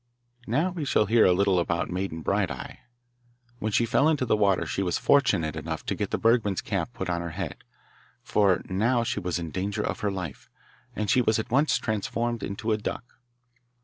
[0.47, 2.79] Now we shall hear a little about Maiden Bright eye
[3.59, 6.91] When she fell into the water she was fortunate enough to get the bergman's cap
[6.91, 7.57] put on her head,
[8.23, 10.49] for now she was in danger of her life,
[10.95, 13.03] and she was at once transformed into a duck.